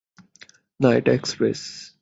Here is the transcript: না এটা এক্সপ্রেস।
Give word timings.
না 0.79 0.89
এটা 0.93 1.11
এক্সপ্রেস। 1.13 1.61